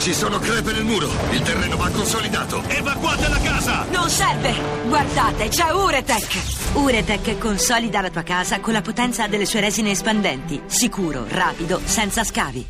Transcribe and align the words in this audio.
Ci 0.00 0.14
sono 0.14 0.38
crepe 0.38 0.72
nel 0.72 0.84
muro. 0.84 1.08
Il 1.30 1.42
terreno 1.42 1.76
va 1.76 1.90
consolidato. 1.90 2.62
Evacuate 2.68 3.28
la 3.28 3.38
casa! 3.38 3.84
Non 3.90 4.08
serve! 4.08 4.54
Guardate, 4.88 5.48
c'è 5.48 5.70
Uretech! 5.74 6.72
Uretech 6.74 7.36
consolida 7.36 8.00
la 8.00 8.08
tua 8.08 8.22
casa 8.22 8.60
con 8.60 8.72
la 8.72 8.80
potenza 8.80 9.26
delle 9.26 9.44
sue 9.44 9.60
resine 9.60 9.90
espandenti. 9.90 10.62
Sicuro, 10.64 11.26
rapido, 11.28 11.82
senza 11.84 12.24
scavi. 12.24 12.66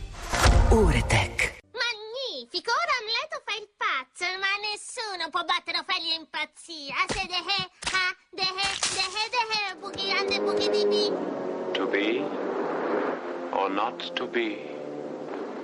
Uretech. 0.70 1.58
Magnifico! 1.70 2.72
Ora 2.74 2.94
Amleto 2.98 3.42
fa 3.46 3.54
il 3.54 3.68
pazzo, 3.78 4.26
ma 4.42 4.50
nessuno 4.66 5.30
può 5.30 5.44
battere 5.44 5.78
Ofelia 5.78 6.16
in 6.16 6.26
pazzia. 6.28 6.96
Se 7.06 7.26
de 7.30 7.40
he, 7.46 7.62
ha, 7.94 8.10
de 8.32 8.42
he, 8.42 8.68
de 8.90 9.06
he, 9.06 9.24
de 9.30 9.42
he, 9.54 9.76
boogie 9.78 10.10
and 10.18 10.28
the 10.28 10.40
boogie 10.40 10.68
di 10.68 10.84
bi. 10.84 11.12
To 11.74 11.86
be 11.86 12.24
or 13.52 13.70
not 13.70 14.14
to 14.16 14.26
be? 14.26 14.58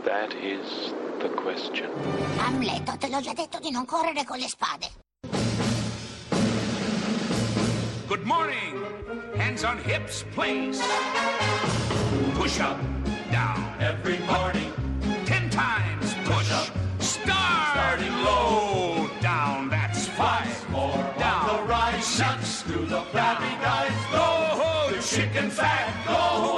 That 0.04 0.32
is 0.34 0.94
the 1.18 1.28
question. 1.28 1.90
Amleto, 2.38 2.96
te 2.98 3.08
l'ho 3.08 3.20
già 3.20 3.32
detto 3.32 3.58
di 3.58 3.70
non 3.70 3.84
correre 3.84 4.24
con 4.24 4.38
le 4.38 4.48
spade. 4.48 4.88
Good 8.06 8.24
morning! 8.24 8.84
Hands 9.36 9.62
on 9.64 9.78
hips, 9.78 10.24
please. 10.34 10.80
Push 12.34 12.60
up, 12.60 12.78
down. 13.30 13.62
Every 13.80 14.18
morning. 14.26 14.72
Ten 15.24 15.48
times 15.50 16.14
push. 16.24 16.50
up. 16.52 16.70
Start. 16.98 17.72
Starting 17.72 18.22
low. 18.22 19.08
Down, 19.20 19.68
that's 19.68 20.06
five. 20.08 20.70
more 20.70 21.14
down. 21.18 21.46
the 21.46 21.62
rise. 21.64 22.04
Six. 22.04 22.62
To 22.62 22.78
the 22.86 23.02
flabby 23.10 23.54
guys. 23.60 23.92
Go, 24.12 24.90
the 24.94 25.02
chicken 25.02 25.50
fat. 25.50 25.92
Go 26.06 26.55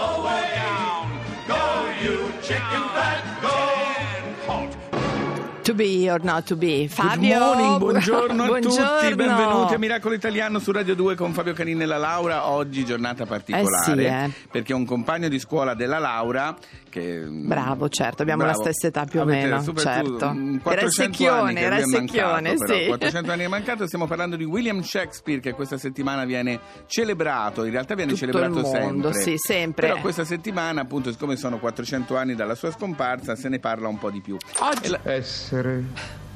be 5.78 6.10
or 6.10 6.20
not 6.24 6.44
to 6.44 6.56
be. 6.56 6.80
Good 6.80 6.90
Fabio. 6.90 7.38
morning, 7.38 7.78
buongiorno 7.78 8.42
a 8.42 8.46
Buongiorno. 8.58 8.98
tutti, 9.00 9.14
benvenuti 9.14 9.74
a 9.74 9.78
Miracolo 9.78 10.14
Italiano 10.14 10.58
su 10.58 10.72
Radio 10.72 10.96
2 10.96 11.14
con 11.14 11.32
Fabio 11.32 11.52
Canini 11.52 11.82
e 11.82 11.86
la 11.86 11.96
Laura. 11.98 12.48
Oggi 12.50 12.84
giornata 12.84 13.24
particolare 13.26 13.92
Eh 13.92 13.96
sì, 13.96 14.04
eh. 14.04 14.30
perché 14.50 14.74
un 14.74 14.84
compagno 14.84 15.28
di 15.28 15.38
scuola 15.38 15.74
della 15.74 15.98
Laura 15.98 16.56
che 16.90 17.18
Bravo, 17.28 17.88
certo, 17.90 18.22
abbiamo 18.22 18.42
Bravo. 18.44 18.58
la 18.58 18.64
stessa 18.64 18.86
età 18.88 19.04
più 19.04 19.20
o 19.20 19.24
meno, 19.24 19.60
super- 19.62 19.82
certo. 19.84 20.32
mm, 20.32 20.40
Era 20.46 20.52
il 20.54 20.60
400 20.62 21.02
anni 21.02 21.14
secchione, 21.14 21.60
era 21.60 21.76
mancato, 21.76 21.90
secchione, 21.98 22.54
però, 22.56 22.74
sì. 22.78 22.86
400 22.86 23.30
anni 23.32 23.44
è 23.44 23.48
mancato, 23.48 23.86
stiamo 23.86 24.06
parlando 24.06 24.36
di 24.36 24.44
William 24.44 24.80
Shakespeare 24.82 25.40
che 25.40 25.52
questa 25.52 25.76
settimana 25.78 26.24
viene 26.24 26.58
celebrato, 26.86 27.64
in 27.64 27.70
realtà 27.70 27.94
viene 27.94 28.12
Tutto 28.14 28.24
celebrato 28.26 28.58
il 28.58 28.64
mondo, 28.82 29.12
sempre. 29.12 29.22
sì, 29.22 29.34
sempre. 29.36 29.86
Però 29.88 30.00
questa 30.00 30.24
settimana, 30.24 30.80
appunto, 30.80 31.12
siccome 31.12 31.36
sono 31.36 31.58
400 31.58 32.16
anni 32.16 32.34
dalla 32.34 32.54
sua 32.54 32.72
scomparsa, 32.72 33.36
se 33.36 33.48
ne 33.50 33.58
parla 33.60 33.86
un 33.88 33.98
po' 33.98 34.10
di 34.10 34.20
più. 34.20 34.36
Oggi 34.60 34.88
la- 34.88 35.00
Essere 35.04 35.67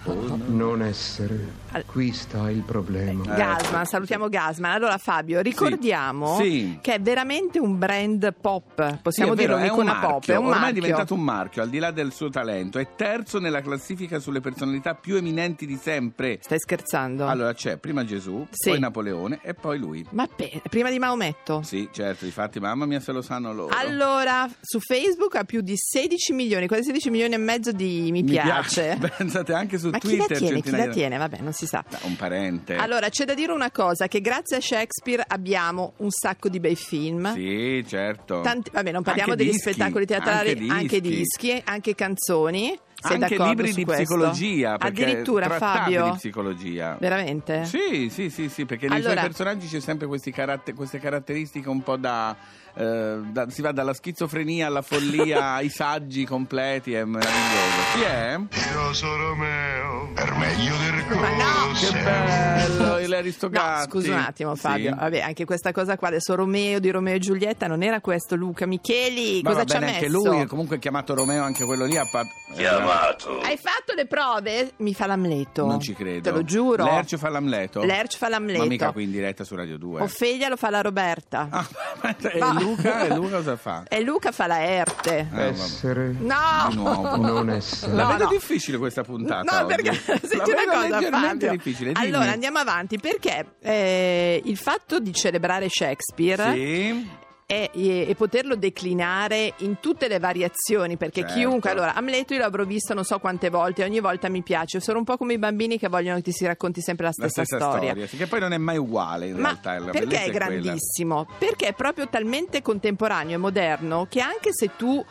o 0.04 0.36
non 0.46 0.82
essere, 0.82 1.61
Al- 1.72 1.84
qui 1.86 2.12
sta 2.12 2.50
il 2.50 2.62
problema. 2.62 3.22
Gasman, 3.34 3.86
salutiamo 3.86 4.28
Gasman. 4.28 4.72
Allora 4.72 4.98
Fabio, 4.98 5.40
ricordiamo 5.40 6.38
Eh, 6.38 6.42
Sì. 6.44 6.78
che 6.82 6.94
è 6.94 7.00
veramente 7.00 7.58
un 7.58 7.78
brand 7.78 8.34
pop, 8.40 8.98
possiamo 9.00 9.34
Sì, 9.34 9.42
è 9.42 9.46
vero, 9.46 9.56
dirlo 9.56 9.56
è 9.56 9.70
un 9.72 9.78
un'icona 9.78 10.00
pop, 10.00 10.10
marchio, 10.12 10.34
è 10.34 10.36
un 10.36 10.44
ormai 10.44 10.58
è 10.58 10.62
marchio. 10.62 10.80
diventato 10.82 11.14
un 11.14 11.20
marchio 11.22 11.62
al 11.62 11.68
di 11.70 11.78
là 11.78 11.90
del 11.90 12.12
suo 12.12 12.28
talento 12.28 12.78
è 12.78 12.88
terzo 12.94 13.38
nella 13.38 13.60
classifica 13.62 14.18
sulle 14.18 14.40
personalità 14.40 14.94
più 14.94 15.16
eminenti 15.16 15.64
di 15.66 15.76
sempre 15.80 16.38
Stai 16.42 16.58
scherzando? 16.58 17.26
allora 17.26 17.52
c'è 17.54 17.76
prima 17.78 18.04
Gesù 18.04 18.46
Sì. 18.50 18.70
poi 18.70 18.78
Napoleone 18.78 19.40
e 19.42 19.54
poi 19.54 19.78
lui 19.78 20.04
Ma 20.10 20.26
pe- 20.26 20.60
prima 20.68 20.90
di 20.90 20.98
Maometto? 20.98 21.62
sì 21.62 21.88
certo 21.92 22.24
difatti 22.24 22.60
mamma 22.60 22.84
mia 22.86 23.00
se 23.00 23.12
lo 23.12 23.22
sanno 23.22 23.52
loro 23.52 23.74
Allora, 23.74 24.48
su 24.60 24.78
Facebook 24.80 25.36
ha 25.36 25.44
più 25.44 25.60
di 25.62 25.74
16 25.76 26.32
milioni, 26.32 26.66
quasi 26.66 26.82
16 26.84 27.10
milioni 27.10 27.34
e 27.34 27.38
mezzo 27.38 27.72
di 27.72 28.08
mi, 28.10 28.22
piace. 28.24 28.98
pensate 29.18 29.52
anche 29.54 29.78
su 29.78 29.88
Ma 29.90 29.98
chi 29.98 30.16
la 30.16 30.24
Twitter 30.24 30.38
tiene? 30.38 30.60
Chi 30.60 30.70
la 30.70 30.86
tiene? 30.88 31.16
Vabbè, 31.16 31.38
non 31.40 31.52
si 31.52 31.61
sa. 31.66 31.84
No, 31.90 31.98
un 32.02 32.16
parente 32.16 32.74
Allora, 32.76 33.08
c'è 33.08 33.24
da 33.24 33.34
dire 33.34 33.52
una 33.52 33.70
cosa, 33.70 34.08
che 34.08 34.20
grazie 34.20 34.56
a 34.56 34.60
Shakespeare 34.60 35.24
abbiamo 35.26 35.94
un 35.98 36.10
sacco 36.10 36.48
di 36.48 36.60
bei 36.60 36.76
film. 36.76 37.32
sì 37.34 37.84
certo 37.86 38.40
Tanti- 38.42 38.70
vabbè, 38.72 38.90
non 38.92 39.02
parliamo 39.02 39.32
Anche 39.32 39.44
degli 39.44 39.52
dischi, 39.54 39.72
spettacoli 39.72 40.06
teatrali, 40.06 40.50
anche 40.50 40.70
anche 40.72 41.00
dischi. 41.00 41.16
dischi, 41.16 41.62
anche 41.64 41.94
canzoni. 41.94 42.78
Sei 43.00 43.20
anche 43.20 43.36
libri 43.38 43.72
di 43.72 43.84
questo? 43.84 44.02
psicologia 44.04 44.76
Addirittura, 44.78 45.48
Fabio. 45.48 46.04
di 46.10 46.16
psicologia 46.16 46.96
Veramente? 47.00 47.64
Sì, 47.64 48.08
sì, 48.10 48.30
sì, 48.30 48.48
sì, 48.48 48.64
perché 48.64 48.86
nei 48.88 48.98
Allora- 48.98 49.12
suoi 49.14 49.24
personaggi 49.26 49.66
c'è 49.68 49.80
sempre 49.80 50.06
questi 50.06 50.30
caratter- 50.30 50.74
queste 50.76 50.98
caratteristiche 51.00 51.68
un 51.68 51.82
po' 51.82 51.96
da, 51.96 52.34
eh, 52.74 53.18
da- 53.24 53.50
Si 53.50 53.60
va 53.60 53.72
dalla 53.72 53.92
schizofrenia 53.92 54.66
alla 54.68 54.82
follia 54.82 55.54
ai 55.54 55.68
saggi 55.68 56.24
completi, 56.24 56.92
è 56.94 57.04
meraviglioso. 57.04 57.80
Chi 57.94 58.02
è? 58.02 58.38
Io 58.72 58.92
sono 58.92 59.16
Romeo. 59.16 60.10
Per 60.14 60.34
meglio 60.34 60.76
del 60.76 60.90
Ma 61.18 61.28
no! 61.30 61.72
Che 61.72 61.90
bello, 62.02 62.98
il 62.98 63.10
No, 63.12 63.84
scusa 63.88 64.12
un 64.12 64.18
attimo 64.18 64.54
Fabio, 64.56 64.90
Sì. 64.92 64.98
vabbè 64.98 65.20
anche 65.20 65.44
questa 65.44 65.70
cosa 65.72 65.96
qua 65.96 66.08
adesso 66.08 66.34
Romeo 66.34 66.78
di 66.80 66.90
Romeo 66.90 67.14
e 67.14 67.18
Giulietta 67.18 67.66
non 67.66 67.82
era 67.82 68.00
questo 68.00 68.34
Luca 68.36 68.66
Micheli, 68.66 69.40
Ma 69.42 69.50
cosa 69.50 69.64
ci 69.64 69.76
ha 69.76 69.78
bene 69.78 69.92
messo? 69.92 70.04
anche 70.04 70.12
lui, 70.28 70.40
è 70.40 70.46
comunque 70.46 70.78
chiamato 70.78 71.14
Romeo, 71.14 71.42
anche 71.42 71.64
quello 71.64 71.84
lì 71.84 71.96
ha 71.96 72.04
fatto... 72.04 72.28
Chiamato. 72.54 72.91
Hai 73.42 73.56
fatto 73.56 73.94
le 73.94 74.06
prove? 74.06 74.72
Mi 74.78 74.94
fa 74.94 75.06
l'amleto. 75.06 75.64
Non 75.66 75.80
ci 75.80 75.94
credo. 75.94 76.20
Te 76.20 76.30
lo 76.30 76.44
giuro. 76.44 76.84
Lercio 76.84 77.16
fa 77.18 77.28
l'amleto? 77.28 77.82
Lerch 77.82 78.16
fa 78.16 78.28
l'amleto. 78.28 78.58
Ma 78.60 78.66
mica 78.66 78.92
qui 78.92 79.04
in 79.04 79.10
diretta 79.10 79.44
su 79.44 79.54
Radio 79.54 79.78
2. 79.78 80.02
Ofelia 80.02 80.48
lo 80.48 80.56
fa 80.56 80.70
la 80.70 80.80
Roberta. 80.82 81.48
Ah, 81.50 81.66
e 82.20 82.38
No. 82.38 82.52
Luca? 82.60 83.02
E 83.04 83.14
Luca 83.14 83.36
cosa 83.36 83.56
fa? 83.56 83.84
E 83.88 84.00
Luca 84.02 84.30
fa 84.32 84.46
la 84.46 84.62
Erte. 84.62 85.26
Vabbè. 85.30 85.46
Essere 85.48 86.14
No! 86.18 86.66
Di 86.68 86.74
nuovo. 86.76 87.16
non 87.16 87.50
essere. 87.50 87.92
La 87.92 88.02
No, 88.04 88.08
vedo 88.12 88.24
no. 88.24 88.30
difficile 88.30 88.78
questa 88.78 89.02
puntata 89.02 89.60
No, 89.60 89.66
perché 89.66 89.88
oggi. 89.90 90.00
senti 90.26 90.36
La 90.36 90.44
una 90.62 90.72
cosa, 90.72 90.88
leggermente 90.88 91.46
Fabio. 91.46 91.50
difficile. 91.50 91.92
dimmi. 91.92 92.06
Allora 92.06 92.30
andiamo 92.32 92.58
avanti 92.58 92.98
perché 92.98 93.54
eh, 93.60 94.40
il 94.44 94.56
fatto 94.56 94.98
di 95.00 95.12
celebrare 95.12 95.68
Shakespeare 95.68 96.52
Sì. 96.52 97.20
E, 97.46 97.70
e- 97.74 98.06
e 98.08 98.14
poterlo 98.14 98.56
declinare 98.56 99.54
in 99.58 99.78
tutte 99.80 100.08
le 100.08 100.18
variazioni 100.18 100.96
perché 100.96 101.20
Certo. 101.20 101.34
chiunque 101.36 101.70
allora 101.70 101.94
Amleto 101.94 102.32
io 102.34 102.40
l'avrò 102.40 102.64
visto 102.64 102.94
non 102.94 103.04
so 103.04 103.18
quante 103.18 103.50
volte 103.50 103.84
ogni 103.84 104.00
volta 104.00 104.28
mi 104.28 104.42
piace 104.42 104.80
sono 104.80 104.98
un 104.98 105.04
po' 105.04 105.16
come 105.16 105.34
i 105.34 105.38
bambini 105.38 105.78
che 105.78 105.88
vogliono 105.88 106.16
che 106.16 106.22
ti 106.22 106.32
si 106.32 106.46
racconti 106.46 106.80
sempre 106.80 107.06
la 107.06 107.12
La 107.16 107.28
stessa, 107.28 107.44
stessa 107.44 107.70
storia. 107.70 108.06
sì, 108.06 108.16
che 108.16 108.26
poi 108.26 108.40
non 108.40 108.52
è 108.52 108.58
mai 108.58 108.76
uguale 108.78 109.26
in 109.28 109.36
ma 109.36 109.48
realtà. 109.62 109.78
la 109.78 109.90
perché 109.90 110.24
è 110.24 110.30
grandissimo? 110.30 111.26
Perché 111.38 111.68
è 111.68 111.72
proprio 111.74 112.08
talmente 112.08 112.62
contemporaneo 112.62 113.34
e 113.34 113.38
moderno 113.38 114.06
che 114.08 114.20
anche 114.20 114.50
se 114.52 114.70
tu 114.76 115.04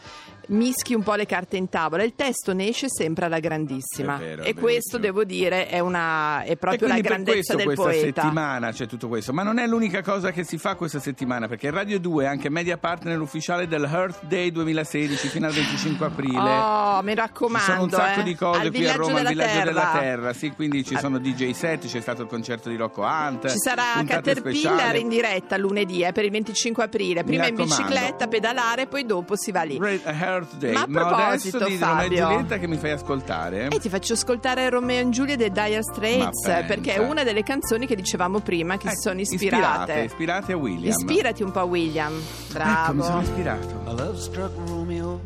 mischi 0.52 0.94
un 0.94 1.04
po' 1.04 1.16
le 1.16 1.26
carte 1.26 1.58
in 1.58 1.70
tavola, 1.70 2.04
il 2.04 2.14
testo 2.16 2.54
ne 2.54 2.68
esce 2.68 2.88
sempre 2.90 3.26
alla 3.26 3.40
grandissima. 3.40 4.18
Vero, 4.18 4.44
e 4.44 4.54
questo 4.54 4.98
devo 4.98 5.24
dire 5.24 5.68
è, 5.68 5.80
una, 5.80 6.44
è 6.44 6.56
proprio 6.56 6.88
la 6.88 7.00
grandezza 7.00 7.54
questo 7.54 7.56
del 7.56 7.66
questa 7.66 7.84
poeta. 7.84 8.22
settimana 8.22 8.72
c'è 8.72 8.86
tutto 8.88 9.08
questo, 9.08 9.34
ma 9.34 9.44
non 9.44 9.60
è 9.60 9.68
l'unica 9.68 10.02
cosa 10.02 10.32
che 10.32 10.44
si 10.44 10.58
fa 10.58 10.76
questa 10.76 11.00
settimana, 11.00 11.48
perché 11.48 11.70
Radio 11.70 12.00
2 12.00 12.24
è 12.24 12.28
anche 12.28 12.50
media 12.50 12.78
partner 12.78 13.20
ufficiale 13.20 13.68
del 13.68 13.84
Earth 13.84 14.26
Day 14.26 14.52
2016 14.52 15.28
fino 15.28 15.48
al 15.48 15.54
25 15.54 16.06
aprile. 16.06 16.38
Oh, 16.38 17.02
mi 17.02 17.10
Ci 17.10 17.16
raccomando. 17.16 17.66
sono 17.72 17.84
un 17.84 17.90
sacco 17.90 18.20
eh. 18.20 18.24
di 18.24 18.36
cose 18.36 18.60
Al 18.60 18.70
qui 18.70 18.88
a 18.88 18.96
Roma, 18.96 19.20
al 19.20 19.28
Villaggio 19.28 19.64
della 19.64 19.82
Terra. 19.82 20.00
Terra, 20.00 20.34
sì, 20.34 20.52
quindi 20.52 20.84
ci 20.84 20.98
sono 20.98 21.18
DJ 21.20 21.52
set, 21.52 21.88
c'è 21.88 22.02
stato 22.02 22.24
il 22.24 22.28
concerto 22.28 22.70
di 22.70 22.76
Rocco 22.76 23.02
Hunt. 23.02 23.48
Ci 23.50 23.58
sarà 23.58 24.04
Caterpillar 24.06 24.74
speciali. 24.74 25.00
in 25.00 25.10
diretta 25.10 25.58
lunedì 25.58 26.04
eh, 26.04 26.12
per 26.12 26.26
il 26.26 26.32
25 26.32 26.84
aprile. 26.84 27.24
Prima 27.24 27.48
in 27.48 27.56
bicicletta, 27.56 28.28
pedalare, 28.28 28.88
poi 28.88 29.06
dopo 29.06 29.36
si 29.36 29.52
va 29.52 29.64
lì. 29.64 29.78
Red 29.80 30.02
Earth 30.42 30.56
Day. 30.58 30.74
Ma 30.74 30.80
a 30.82 31.28
adesso 31.28 31.50
proposito, 31.50 31.58
di 31.58 31.64
Romeo 31.64 31.76
e 31.76 31.78
Fabio. 31.78 32.28
Giulietta 32.28 32.58
che 32.58 32.68
mi 32.68 32.78
fai 32.78 32.92
ascoltare. 32.92 33.68
E 33.68 33.80
ti 33.80 33.90
faccio 33.90 34.14
ascoltare 34.14 34.70
Romeo 34.70 35.02
e 35.02 35.10
Giulia 35.10 35.36
dei 35.36 35.52
Dire 35.52 35.84
Straits 35.84 36.46
Ma 36.46 36.54
pensa. 36.54 36.68
perché 36.68 36.94
è 36.96 36.98
una 36.98 37.24
delle 37.24 37.44
canzoni 37.44 37.86
che 37.86 37.96
dicevamo 37.96 38.40
prima 38.40 38.78
che 38.78 38.88
si 38.90 38.94
Ecco, 38.94 39.02
sono 39.02 39.20
ispirate. 39.20 39.56
Ispirate, 39.56 40.04
ispirate 40.04 40.52
a 40.54 40.58
William. 40.58 40.98
Ispirati 40.98 41.44
un 41.44 41.52
po' 41.52 41.60
a 41.60 41.64
William. 41.64 42.14
Bravo. 42.52 42.84
Ecco, 42.84 42.94
mi 42.94 43.04
sono 43.04 43.22
ispirato. 43.22 43.82
A 43.86 43.92
love 43.94 44.18
struck 44.18 44.52
Romeo, 44.68 45.20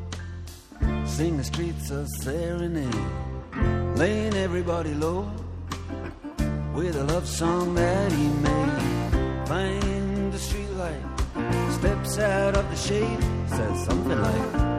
sing 1.05 1.37
the 1.37 1.43
streets 1.43 1.89
a 1.91 2.05
serenade, 2.21 2.95
laying 3.95 4.33
everybody 4.35 4.93
low 4.93 5.25
with 6.73 6.95
a 6.95 7.03
love 7.03 7.25
song 7.25 7.73
that 7.75 8.11
he 8.11 8.27
made. 8.41 8.83
Find 9.47 10.31
the 10.31 10.37
streetlight, 10.37 11.71
steps 11.71 12.17
out 12.17 12.55
of 12.57 12.67
the 12.69 12.75
shade, 12.75 13.19
says 13.47 13.85
something 13.85 14.19
like, 14.19 14.74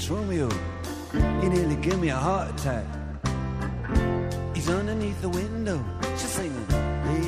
it's 0.00 0.08
Romeo. 0.08 0.48
You 1.42 1.50
nearly 1.50 1.76
gave 1.76 1.98
me 2.00 2.08
a 2.08 2.16
heart 2.16 2.48
attack. 2.54 2.86
He's 4.54 4.70
underneath 4.70 5.20
the 5.20 5.28
window. 5.28 5.78
She's 6.16 6.32
singing, 6.38 6.66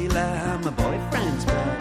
Eli, 0.00 0.56
my 0.56 0.70
boyfriend's 0.70 1.44
back. 1.44 1.78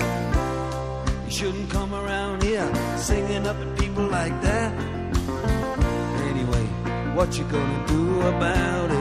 You 1.25 1.31
shouldn't 1.31 1.69
come 1.69 1.93
around 1.93 2.43
here 2.43 2.69
singing 2.97 3.47
up 3.47 3.55
at 3.55 3.79
people 3.79 4.05
like 4.07 4.35
that. 4.41 4.71
Anyway, 6.29 6.65
what 7.15 7.38
you 7.38 7.45
gonna 7.45 7.88
do 7.88 8.21
about 8.33 8.91
it? 8.91 9.00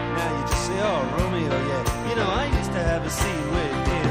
Say, 0.71 0.79
oh, 0.79 1.03
Romeo, 1.17 1.49
yeah. 1.67 2.09
You 2.09 2.15
know, 2.15 2.29
I 2.29 2.45
used 2.45 2.71
to 2.71 2.81
have 2.81 3.05
a 3.05 3.09
scene 3.09 3.51
with 3.51 3.87
him. 3.87 4.10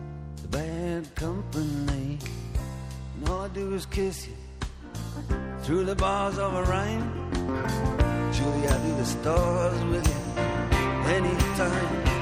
bad 1.01 1.15
company. 1.15 2.19
And 3.15 3.29
all 3.29 3.41
I 3.41 3.47
do 3.49 3.73
is 3.73 3.85
kiss 3.85 4.27
you 4.27 4.35
through 5.63 5.85
the 5.85 5.95
bars 5.95 6.37
of 6.37 6.53
a 6.53 6.63
rhyme. 6.63 7.31
Julie, 8.33 8.67
I 8.67 8.77
do 8.85 8.95
the 8.95 9.05
stars 9.05 9.83
with 9.85 10.07
you 10.07 10.41
anytime. 11.11 12.20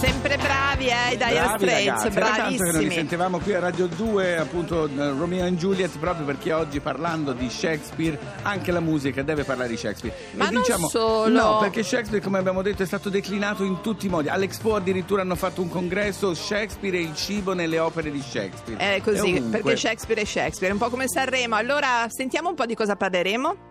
Sempre 0.00 0.38
bravi, 0.38 0.86
eh, 0.86 1.12
i 1.12 1.16
Dire 1.18 1.28
Bravi 1.28 1.64
Straits, 1.64 2.14
ragazzi, 2.14 2.16
era 2.16 2.26
che 2.30 2.38
non 2.40 2.48
li 2.48 2.56
bravissimi. 2.56 2.94
sentivamo 2.94 3.38
qui 3.38 3.52
a 3.52 3.60
Radio 3.60 3.86
2, 3.86 4.38
appunto 4.38 4.86
eh, 4.86 5.08
Romeo 5.10 5.44
and 5.44 5.58
Juliet, 5.58 5.98
proprio 5.98 6.24
perché 6.24 6.54
oggi 6.54 6.80
parlando 6.80 7.32
di 7.32 7.50
Shakespeare, 7.50 8.18
anche 8.40 8.72
la 8.72 8.80
musica 8.80 9.22
deve 9.22 9.44
parlare 9.44 9.68
di 9.68 9.76
Shakespeare. 9.76 10.16
Ma 10.36 10.48
e 10.48 10.52
non 10.52 10.62
diciamo, 10.62 10.88
solo. 10.88 11.28
No, 11.28 11.58
perché 11.58 11.82
Shakespeare, 11.82 12.24
come 12.24 12.38
abbiamo 12.38 12.62
detto, 12.62 12.82
è 12.82 12.86
stato 12.86 13.10
declinato 13.10 13.62
in 13.62 13.82
tutti 13.82 14.06
i 14.06 14.08
modi. 14.08 14.28
All'Expo 14.28 14.74
addirittura 14.74 15.20
hanno 15.20 15.36
fatto 15.36 15.60
un 15.60 15.68
congresso 15.68 16.32
Shakespeare 16.32 16.96
e 16.96 17.02
il 17.02 17.14
cibo 17.14 17.52
nelle 17.52 17.78
opere 17.78 18.10
di 18.10 18.22
Shakespeare. 18.22 18.96
È 18.96 19.02
così, 19.02 19.42
perché 19.50 19.76
Shakespeare 19.76 20.22
è 20.22 20.24
Shakespeare, 20.24 20.72
è 20.72 20.72
un 20.72 20.80
po' 20.80 20.88
come 20.88 21.08
Sanremo. 21.08 21.56
Allora, 21.56 22.06
sentiamo 22.08 22.48
un 22.48 22.54
po' 22.54 22.64
di 22.64 22.74
cosa 22.74 22.96
parleremo. 22.96 23.69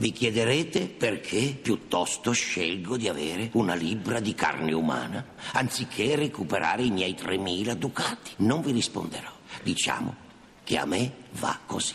Vi 0.00 0.12
chiederete 0.12 0.86
perché 0.86 1.58
piuttosto 1.60 2.30
scelgo 2.30 2.96
di 2.96 3.08
avere 3.08 3.50
una 3.54 3.74
libbra 3.74 4.20
di 4.20 4.32
carne 4.32 4.72
umana 4.72 5.34
anziché 5.54 6.14
recuperare 6.14 6.84
i 6.84 6.90
miei 6.92 7.16
3.000 7.18 7.72
ducati. 7.72 8.30
Non 8.36 8.60
vi 8.62 8.70
risponderò. 8.70 9.30
Diciamo 9.64 10.14
che 10.62 10.78
a 10.78 10.84
me 10.84 11.12
va 11.32 11.58
così. 11.66 11.94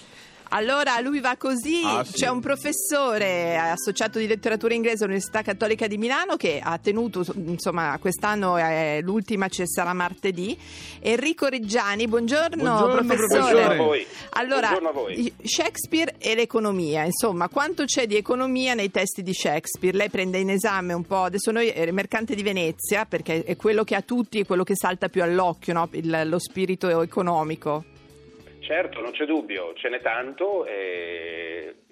Allora, 0.55 0.99
lui 0.99 1.19
va 1.19 1.35
così. 1.35 1.81
Ah, 1.83 2.03
sì. 2.03 2.13
C'è 2.13 2.27
un 2.27 2.39
professore 2.39 3.57
associato 3.57 4.19
di 4.19 4.27
letteratura 4.27 4.75
inglese 4.75 5.03
all'Università 5.03 5.41
Cattolica 5.41 5.87
di 5.87 5.97
Milano 5.97 6.35
che 6.35 6.59
ha 6.61 6.77
tenuto, 6.77 7.25
insomma, 7.33 7.97
quest'anno 7.99 8.57
è 8.57 8.99
l'ultima, 9.01 9.47
ci 9.47 9.63
sarà 9.65 9.93
martedì. 9.93 10.55
Enrico 10.99 11.47
Reggiani, 11.47 12.07
buongiorno, 12.07 12.61
Buongiorno, 12.61 13.15
professore. 13.15 13.39
Buongiorno 13.39 13.71
a 13.71 13.75
voi. 13.75 14.05
Allora, 14.31 14.67
Buongiorno 14.69 14.89
a 14.89 14.91
voi. 14.91 15.33
Shakespeare 15.43 16.15
e 16.19 16.35
l'economia, 16.35 17.03
insomma, 17.03 17.49
quanto 17.49 17.85
c'è 17.85 18.05
di 18.05 18.15
economia 18.15 18.75
nei 18.75 18.91
testi 18.91 19.23
di 19.23 19.33
Shakespeare? 19.33 19.97
Lei 19.97 20.09
prende 20.09 20.37
in 20.37 20.51
esame 20.51 20.93
un 20.93 21.03
po', 21.03 21.23
adesso 21.23 21.49
noi 21.49 21.69
è 21.69 21.89
Mercante 21.89 22.35
di 22.35 22.43
Venezia, 22.43 23.05
perché 23.05 23.43
è 23.43 23.55
quello 23.55 23.83
che 23.83 23.95
a 23.95 24.01
tutti 24.01 24.39
è 24.41 24.45
quello 24.45 24.63
che 24.63 24.75
salta 24.75 25.09
più 25.09 25.23
all'occhio, 25.23 25.73
no? 25.73 25.89
Il- 25.93 26.21
lo 26.25 26.37
spirito 26.37 27.01
economico. 27.01 27.85
Certo, 28.63 29.01
non 29.01 29.11
c'è 29.11 29.25
dubbio, 29.25 29.73
ce 29.73 29.89
n'è 29.89 29.99
tanto, 29.99 30.65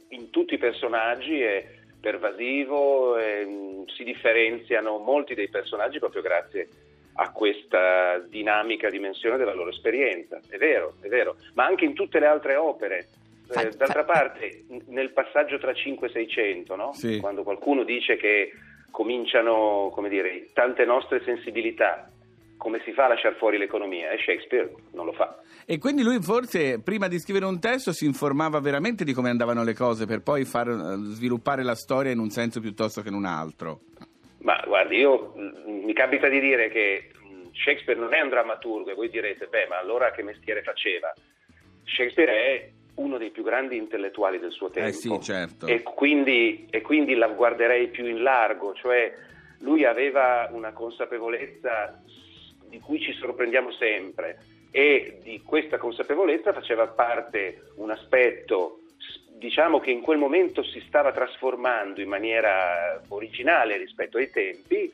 in 0.09 0.29
tutti 0.29 0.53
i 0.53 0.57
personaggi 0.57 1.41
è 1.41 1.65
pervasivo, 1.99 3.17
e, 3.17 3.45
mh, 3.45 3.87
si 3.87 4.03
differenziano 4.03 4.97
molti 4.97 5.35
dei 5.35 5.49
personaggi 5.49 5.99
proprio 5.99 6.21
grazie 6.21 6.67
a 7.15 7.31
questa 7.31 8.19
dinamica 8.19 8.89
dimensione 8.89 9.37
della 9.37 9.53
loro 9.53 9.69
esperienza. 9.69 10.39
È 10.49 10.57
vero, 10.57 10.95
è 11.01 11.07
vero, 11.07 11.35
ma 11.53 11.65
anche 11.65 11.85
in 11.85 11.93
tutte 11.93 12.19
le 12.19 12.25
altre 12.25 12.55
opere. 12.55 13.07
Eh, 13.53 13.69
d'altra 13.75 14.05
fa- 14.05 14.13
parte, 14.13 14.63
nel 14.87 15.11
passaggio 15.11 15.57
tra 15.57 15.73
5 15.73 16.07
e 16.07 16.11
600, 16.11 16.75
no? 16.75 16.93
Sì. 16.93 17.19
quando 17.19 17.43
qualcuno 17.43 17.83
dice 17.83 18.15
che 18.15 18.51
cominciano, 18.91 19.89
come 19.93 20.07
dire, 20.07 20.47
tante 20.53 20.85
nostre 20.85 21.21
sensibilità, 21.23 22.09
come 22.61 22.79
si 22.85 22.91
fa 22.91 23.05
a 23.05 23.07
lasciare 23.07 23.33
fuori 23.37 23.57
l'economia? 23.57 24.11
E 24.11 24.19
Shakespeare 24.19 24.71
non 24.91 25.07
lo 25.07 25.13
fa. 25.13 25.35
E 25.65 25.79
quindi 25.79 26.03
lui 26.03 26.21
forse 26.21 26.79
prima 26.79 27.07
di 27.07 27.17
scrivere 27.17 27.45
un 27.45 27.59
testo 27.59 27.91
si 27.91 28.05
informava 28.05 28.59
veramente 28.59 29.03
di 29.03 29.13
come 29.13 29.31
andavano 29.31 29.63
le 29.63 29.73
cose 29.73 30.05
per 30.05 30.21
poi 30.21 30.45
far 30.45 30.67
eh, 30.67 30.95
sviluppare 31.11 31.63
la 31.63 31.73
storia 31.73 32.11
in 32.11 32.19
un 32.19 32.29
senso 32.29 32.59
piuttosto 32.59 33.01
che 33.01 33.09
in 33.09 33.15
un 33.15 33.25
altro. 33.25 33.79
Ma 34.41 34.61
guardi, 34.63 34.97
io 34.97 35.33
mh, 35.35 35.85
mi 35.85 35.93
capita 35.93 36.29
di 36.29 36.39
dire 36.39 36.69
che 36.69 37.09
mh, 37.11 37.49
Shakespeare 37.51 37.99
non 37.99 38.13
è 38.13 38.21
un 38.21 38.29
drammaturgo 38.29 38.91
e 38.91 38.93
voi 38.93 39.09
direte, 39.09 39.47
beh, 39.47 39.65
ma 39.67 39.79
allora 39.79 40.11
che 40.11 40.21
mestiere 40.21 40.61
faceva? 40.61 41.11
Shakespeare 41.83 42.31
è 42.31 42.69
uno 42.95 43.17
dei 43.17 43.31
più 43.31 43.41
grandi 43.41 43.75
intellettuali 43.75 44.37
del 44.37 44.51
suo 44.51 44.69
tempo. 44.69 44.89
Eh 44.89 44.93
sì, 44.93 45.19
certo. 45.19 45.65
E 45.65 45.81
quindi, 45.81 46.67
e 46.69 46.81
quindi 46.81 47.15
la 47.15 47.27
guarderei 47.27 47.87
più 47.87 48.05
in 48.05 48.21
largo, 48.21 48.75
cioè 48.75 49.11
lui 49.61 49.83
aveva 49.83 50.47
una 50.51 50.73
consapevolezza 50.73 52.03
di 52.71 52.79
cui 52.79 52.99
ci 52.99 53.13
sorprendiamo 53.13 53.71
sempre 53.73 54.39
e 54.71 55.19
di 55.21 55.41
questa 55.45 55.77
consapevolezza 55.77 56.53
faceva 56.53 56.87
parte 56.87 57.73
un 57.75 57.91
aspetto 57.91 58.79
diciamo 59.33 59.79
che 59.79 59.91
in 59.91 60.01
quel 60.01 60.17
momento 60.17 60.63
si 60.63 60.81
stava 60.87 61.11
trasformando 61.11 61.99
in 61.99 62.07
maniera 62.07 63.01
originale 63.09 63.75
rispetto 63.75 64.17
ai 64.17 64.29
tempi 64.29 64.91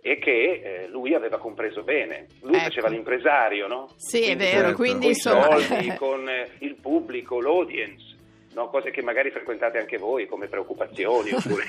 e 0.00 0.18
che 0.18 0.30
eh, 0.62 0.88
lui 0.88 1.12
aveva 1.12 1.38
compreso 1.38 1.82
bene. 1.82 2.28
Lui 2.42 2.54
Ecco. 2.54 2.64
faceva 2.64 2.88
l'impresario, 2.88 3.66
no? 3.66 3.90
Sì, 3.96 4.22
è 4.22 4.24
Quindi 4.26 4.44
vero, 4.44 4.58
certo. 4.60 4.74
quindi 4.76 4.98
con 4.98 5.04
i 5.04 5.08
insomma... 5.08 5.58
soldi, 5.58 5.94
con 5.96 6.28
eh, 6.28 6.48
il 6.60 6.74
pubblico, 6.76 7.40
l'audience. 7.40 8.16
No? 8.58 8.68
cose 8.70 8.90
che 8.90 9.02
magari 9.02 9.30
frequentate 9.30 9.78
anche 9.78 9.96
voi 9.98 10.26
come 10.26 10.46
preoccupazioni 10.48 11.32
oppure 11.34 11.64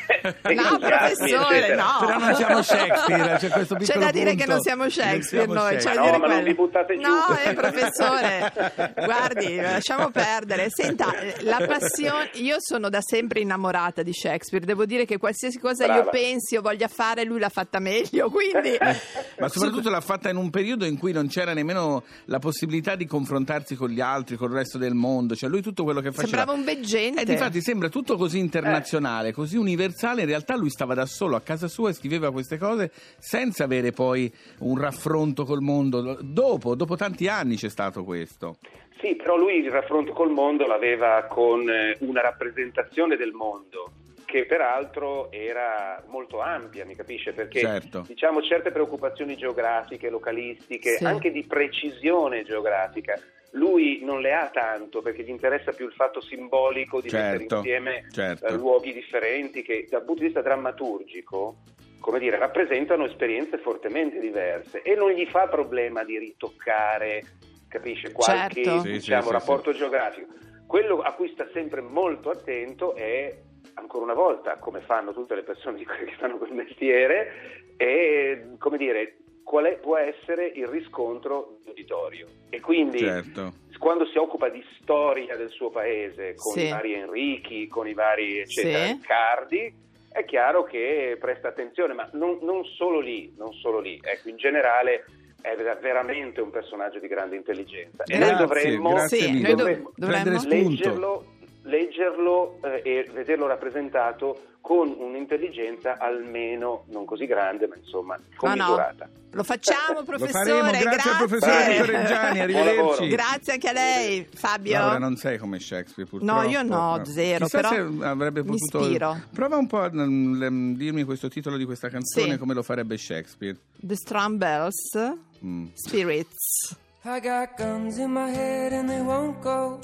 No, 0.54 0.78
professore, 0.80 1.76
no. 1.76 1.98
Però 2.00 2.18
non 2.18 2.36
siamo 2.36 2.62
Shakespeare, 2.62 3.38
c'è 3.38 3.50
questo 3.50 3.76
C'è 3.76 3.86
piccolo 3.86 4.06
da 4.06 4.12
dire 4.12 4.32
che 4.32 4.36
punto. 4.46 4.52
non 4.52 4.62
siamo 4.62 4.90
Shakespeare 4.90 5.46
Non 5.46 5.56
siamo 5.56 5.70
noi. 5.70 5.78
c'è 5.78 5.94
da 5.94 5.94
Ma 5.94 5.96
no, 6.00 6.06
dire 6.06 6.18
ma 6.18 6.18
non 6.18 6.36
quello. 6.36 6.44
vi 6.44 6.54
buttate 6.56 6.98
giù. 6.98 7.08
No, 7.08 7.38
eh, 7.46 7.54
professore, 7.54 8.54
guardi, 8.96 9.56
lasciamo 9.56 10.10
perdere. 10.10 10.68
Senta, 10.70 11.14
la 11.42 11.66
passione, 11.68 12.30
io 12.34 12.58
sono 12.60 12.90
da 12.90 13.02
sempre 13.02 13.40
innamorata 13.42 14.02
di 14.04 14.14
Shakespeare, 14.14 14.66
devo 14.66 14.86
dire 14.86 15.06
che 15.06 15.18
qualsiasi 15.18 15.60
cosa 15.60 15.86
io 15.86 15.94
Brava. 15.94 16.10
pensi 16.10 16.56
o 16.58 16.62
voglia 16.62 16.88
fare, 16.88 17.24
lui 17.24 17.40
l'ha 17.40 17.50
fatta 17.50 17.80
meglio, 17.80 18.30
quindi... 18.30 18.78
Ma 19.40 19.48
soprattutto 19.48 19.90
l'ha 19.90 20.02
fatta 20.02 20.30
in 20.30 20.36
un 20.36 20.50
periodo 20.50 20.86
in 20.86 20.98
cui 20.98 21.12
non 21.14 21.28
c'era 21.28 21.54
nemmeno 21.54 22.04
la 22.26 22.40
possibilità 22.40 22.96
di 22.96 23.06
confrontarsi 23.06 23.76
con 23.76 23.90
gli 23.90 24.02
altri, 24.02 24.36
con 24.36 24.50
il 24.50 24.58
resto 24.58 24.78
del 24.78 24.94
mondo. 24.94 25.36
Cioè 25.36 25.50
lui 25.50 25.62
tutto 25.62 25.84
quello 25.84 26.02
che 26.02 26.12
faceva... 26.12 26.28
Sembrava 26.28 26.52
un 26.54 26.64
veggente. 26.80 27.22
E 27.22 27.26
difatti 27.26 27.62
sembra 27.62 27.90
tutto 27.90 28.16
così 28.18 28.40
internazionale, 28.40 29.32
così 29.32 29.58
universale. 29.58 30.22
In 30.22 30.28
realtà 30.28 30.56
lui 30.56 30.70
stava 30.70 30.94
da 30.94 31.06
solo 31.06 31.36
a 31.36 31.42
casa 31.42 31.68
sua 31.68 31.90
e 31.90 31.94
scriveva 31.94 32.32
queste 32.32 32.58
cose 32.58 32.92
senza 33.18 33.64
avere 33.64 33.92
poi 33.92 34.32
un 34.60 34.78
raffronto 34.80 35.46
col 35.46 35.62
mondo. 35.62 36.18
Dopo, 36.22 36.76
dopo 36.76 36.96
tanti 36.96 37.28
anni 37.28 37.56
c'è 37.56 37.70
stato 37.70 38.04
questo. 38.04 38.58
Sì, 39.02 39.16
però 39.16 39.38
lui 39.38 39.60
il 39.60 39.72
raffronto 39.72 40.12
col 40.12 40.30
mondo 40.32 40.66
l'aveva 40.68 41.26
con 41.30 41.70
eh, 41.70 41.96
una 42.02 42.22
rappresentazione 42.22 43.16
del 43.16 43.32
mondo 43.32 43.92
che 44.26 44.46
peraltro 44.46 45.32
era 45.32 46.04
molto 46.08 46.40
ampia, 46.42 46.86
mi 46.86 46.96
capisce? 46.96 47.32
Perché 47.32 47.62
Certo. 47.62 48.04
diciamo 48.08 48.42
certe 48.44 48.72
preoccupazioni 48.72 49.36
geografiche, 49.36 50.10
localistiche, 50.10 50.98
Sì. 50.98 51.06
anche 51.06 51.32
di 51.32 51.44
precisione 51.46 52.44
geografica, 52.44 53.20
lui 53.52 54.02
non 54.04 54.22
le 54.22 54.34
ha 54.34 54.50
tanto 54.50 55.02
perché 55.02 55.24
gli 55.24 55.30
interessa 55.30 55.72
più 55.72 55.86
il 55.86 55.94
fatto 55.94 56.22
simbolico 56.22 57.02
di 57.02 57.10
mettere 57.12 57.40
Certo, 57.40 57.56
insieme 57.58 58.08
certo. 58.12 58.46
eh, 58.46 58.54
luoghi 58.54 58.94
differenti 58.94 59.62
che 59.62 59.88
dal 59.90 60.04
punto 60.04 60.22
di 60.22 60.26
vista 60.28 60.42
drammaturgico 60.42 61.58
come 62.00 62.20
dire, 62.20 62.38
rappresentano 62.38 63.06
esperienze 63.06 63.58
fortemente 63.58 64.20
diverse 64.20 64.82
e 64.82 64.96
non 64.96 65.12
gli 65.12 65.26
fa 65.26 65.48
problema 65.48 66.04
di 66.04 66.18
ritoccare, 66.18 67.24
capisce, 67.68 68.12
qualche 68.12 68.64
Certo. 68.64 68.80
Sì, 68.80 68.88
sì, 68.88 68.92
diciamo, 68.94 69.28
sì, 69.28 69.32
rapporto 69.32 69.72
geografico. 69.74 70.28
Quello 70.66 71.02
a 71.02 71.14
cui 71.14 71.30
sta 71.34 71.48
sempre 71.54 71.82
molto 71.82 72.30
attento 72.30 72.96
è, 72.96 73.36
ancora 73.76 74.06
una 74.06 74.14
volta, 74.14 74.58
come 74.58 74.82
fanno 74.82 75.14
tutte 75.14 75.36
le 75.36 75.44
persone 75.44 75.78
che 75.84 76.16
fanno 76.18 76.38
quel 76.38 76.54
mestiere, 76.54 77.76
è, 77.76 78.42
come 78.58 78.78
dire, 78.78 79.18
qual 79.50 79.66
è- 79.66 79.78
può 79.80 79.98
essere 79.98 80.46
il 80.54 80.68
riscontro 80.68 81.58
dell'uditorio. 81.64 82.28
E 82.52 82.60
quindi 82.60 83.00
Certo. 83.00 83.54
quando 83.80 84.06
si 84.06 84.20
occupa 84.20 84.48
di 84.48 84.64
storia 84.80 85.36
del 85.36 85.50
suo 85.50 85.72
paese, 85.72 86.36
con 86.36 86.54
Sì. 86.54 86.68
i 86.68 86.70
vari 86.70 86.94
Enrichi, 86.94 87.68
con 87.68 87.88
i 87.88 87.96
vari 87.96 88.38
eccetera, 88.42 88.86
Sì. 88.86 88.92
Riccardi, 88.92 89.74
è 90.12 90.24
chiaro 90.26 90.66
che 90.66 91.18
presta 91.20 91.48
attenzione, 91.48 91.96
ma 91.96 92.08
non, 92.14 92.38
non 92.44 92.64
solo 92.64 93.00
lì, 93.00 93.34
non 93.38 93.52
solo 93.54 93.80
lì. 93.80 94.00
Ecco, 94.04 94.30
in 94.30 94.38
generale 94.38 95.06
è 95.42 95.56
ver- 95.56 95.80
veramente 95.80 96.42
un 96.42 96.52
personaggio 96.52 97.00
di 97.00 97.08
grande 97.08 97.36
intelligenza. 97.36 98.04
E 98.04 98.20
noi 98.20 98.36
dovremmo, 98.36 99.00
Sì, 99.08 99.32
noi 99.42 99.56
do- 99.56 99.56
dovremmo 99.56 99.92
dovremmo- 99.96 100.42
leggerlo, 100.48 101.26
leggerlo 101.70 102.60
eh, 102.64 102.82
e 102.84 103.10
vederlo 103.14 103.48
rappresentato 103.48 104.44
con 104.62 104.94
un'intelligenza 105.00 105.98
almeno 105.98 106.84
non 106.90 107.06
così 107.06 107.26
grande, 107.26 107.68
ma 107.68 107.76
insomma 107.78 108.16
Ma 108.42 108.54
no, 108.56 108.64
commisurata. 108.66 109.10
lo 109.32 109.44
facciamo 109.44 110.00
Lo 110.00 110.04
professore, 110.04 110.44
faremo, 110.44 110.72
grazie 110.72 111.12
al 111.12 111.18
professore 111.18 111.76
Grazie. 111.76 111.86
Reggiani, 111.86 112.40
arrivederci. 112.42 113.08
Grazie 113.08 113.54
anche 113.54 113.68
a 113.70 113.72
lei, 113.72 114.28
Fabio. 114.32 114.78
Laura, 114.78 114.98
non 114.98 115.16
sei 115.16 115.38
come 115.38 115.60
Shakespeare, 115.60 116.10
purtroppo. 116.10 116.42
No, 116.42 116.48
io 116.48 116.62
no, 116.62 117.02
zero, 117.06 117.46
Chissà 117.46 117.62
però 117.62 117.70
se 117.70 118.06
avrebbe 118.06 118.44
potuto... 118.44 118.80
ispiro. 118.82 119.20
Prova 119.34 119.56
un 119.56 119.68
po' 119.68 119.80
a 119.80 119.90
mm, 119.92 120.74
dirmi 120.76 121.04
questo 121.04 121.30
titolo 121.30 121.56
di 121.56 121.66
questa 121.66 121.88
canzone, 121.90 122.34
Sì. 122.34 122.38
come 122.38 122.54
lo 122.54 122.62
farebbe 122.62 122.98
Shakespeare. 122.98 123.56
The 123.80 123.96
Strum 123.96 124.38
Bells, 124.38 124.98
Mm. 125.44 125.68
Spirits. 125.74 126.76
I 127.06 127.22
got 127.22 127.56
guns 127.56 127.98
in 127.98 128.12
my 128.12 128.30
head 128.30 128.74
and 128.74 128.90
they 128.90 129.00
won't 129.00 129.40
go. 129.42 129.80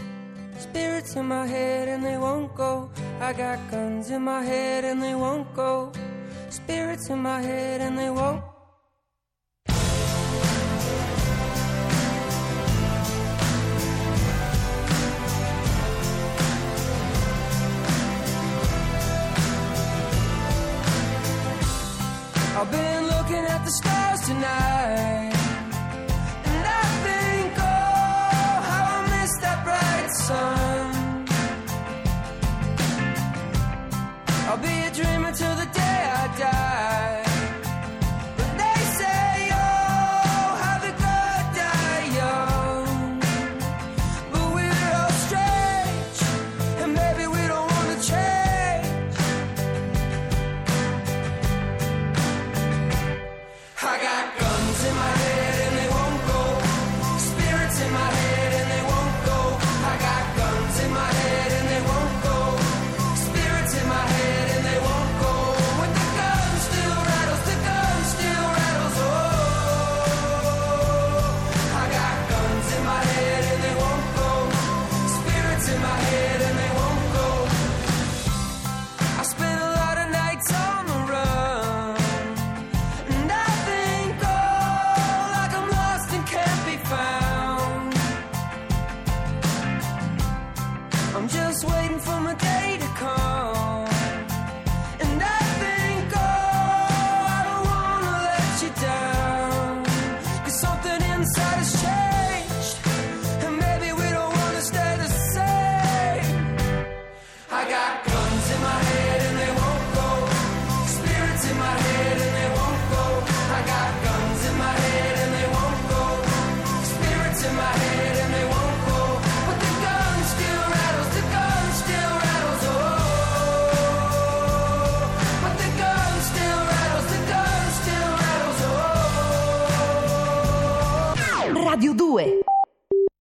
Spirits 0.70 1.16
in 1.16 1.28
my 1.28 1.46
head 1.46 1.88
and 1.88 2.04
they 2.04 2.18
won't 2.18 2.54
go. 2.56 2.90
I 3.22 3.34
got 3.34 3.60
guns 3.70 4.10
in 4.10 4.24
my 4.24 4.42
head 4.42 4.84
and 4.84 5.02
they 5.02 5.14
won't 5.14 5.48
go. 5.54 5.92
Spirits 6.50 7.10
in 7.10 7.20
my 7.20 7.40
head 7.40 7.82
and 7.82 7.98
they 7.98 8.10
won't. 8.10 8.55